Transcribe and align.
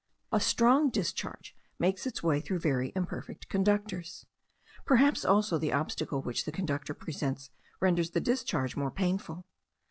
A 0.31 0.39
strong 0.39 0.89
discharge 0.89 1.55
makes 1.77 2.07
its 2.07 2.23
way 2.23 2.41
through 2.41 2.57
very 2.57 2.91
imperfect 2.95 3.49
conductors. 3.49 4.25
Perhaps 4.83 5.23
also 5.23 5.59
the 5.59 5.73
obstacle 5.73 6.23
which 6.23 6.45
the 6.45 6.51
conductor 6.51 6.95
presents 6.95 7.51
renders 7.79 8.09
the 8.09 8.19
discharge 8.19 8.75
more 8.75 8.89
painful. 8.89 9.45